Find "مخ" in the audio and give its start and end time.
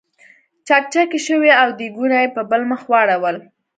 2.71-2.81